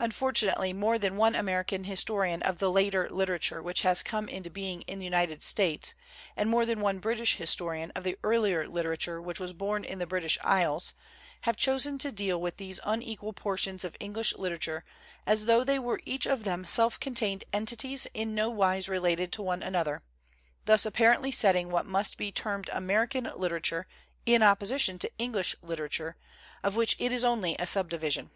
Unfortunately 0.00 0.72
more 0.72 0.98
than 0.98 1.16
one 1.16 1.36
American 1.36 1.84
his 1.84 2.02
torian 2.02 2.42
of 2.42 2.58
the 2.58 2.68
later 2.68 3.08
literature 3.08 3.62
which 3.62 3.82
has 3.82 4.02
come 4.02 4.28
into 4.28 4.50
being 4.50 4.80
in 4.88 4.98
the 4.98 5.04
United 5.04 5.40
States 5.40 5.94
and 6.36 6.50
more 6.50 6.66
than 6.66 6.80
one 6.80 6.98
British 6.98 7.36
historian 7.36 7.92
of 7.94 8.02
the 8.02 8.18
earlier 8.24 8.66
literature 8.66 9.22
which 9.22 9.38
was 9.38 9.52
born 9.52 9.84
in 9.84 10.00
the 10.00 10.04
British 10.08 10.36
Isles, 10.42 10.94
have 11.42 11.56
chosen 11.56 11.96
to 11.98 12.10
deal 12.10 12.40
with 12.40 12.56
these 12.56 12.80
unequal 12.82 13.34
portions 13.34 13.84
of 13.84 13.96
English 14.00 14.34
literature 14.34 14.84
as 15.28 15.44
tho 15.44 15.62
they 15.62 15.78
were 15.78 16.00
each 16.04 16.26
of 16.26 16.42
them 16.42 16.64
self 16.64 16.98
contained 16.98 17.44
entities 17.52 18.06
in 18.14 18.34
no 18.34 18.50
wise 18.50 18.88
related 18.88 19.30
to 19.34 19.42
one 19.42 19.62
another, 19.62 20.02
thus 20.64 20.84
apparently 20.84 21.30
setting 21.30 21.70
what 21.70 21.86
must 21.86 22.16
be 22.16 22.32
termed 22.32 22.68
American 22.72 23.30
literature 23.36 23.86
in 24.26 24.42
opposition 24.42 24.98
to 24.98 25.10
English 25.18 25.54
literature, 25.62 26.16
of 26.64 26.74
which 26.74 26.96
it 26.98 27.12
is 27.12 27.22
only 27.22 27.54
a 27.60 27.64
subdivi 27.64 28.10
sion. 28.10 28.30